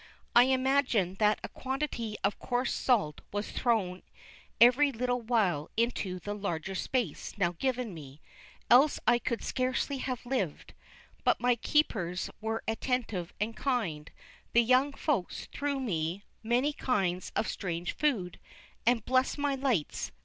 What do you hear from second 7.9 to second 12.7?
me, else I could scarcely have lived. But my keepers were